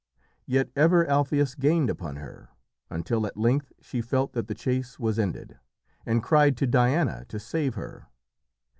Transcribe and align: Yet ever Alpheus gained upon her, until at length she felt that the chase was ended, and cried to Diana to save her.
Yet 0.47 0.71
ever 0.75 1.05
Alpheus 1.05 1.53
gained 1.53 1.87
upon 1.87 2.15
her, 2.15 2.49
until 2.89 3.27
at 3.27 3.37
length 3.37 3.71
she 3.81 4.01
felt 4.01 4.33
that 4.33 4.47
the 4.47 4.55
chase 4.55 4.97
was 4.97 5.19
ended, 5.19 5.59
and 6.07 6.23
cried 6.23 6.57
to 6.57 6.65
Diana 6.65 7.23
to 7.27 7.39
save 7.39 7.75
her. 7.75 8.07